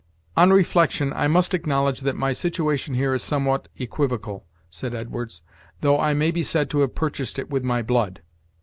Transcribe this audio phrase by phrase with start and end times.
[0.35, 5.43] "On reflection, I must acknowledge that my situation here is somewhat equivocal," said Edwards,
[5.81, 8.23] "though I may be said to have purchased it with my blood."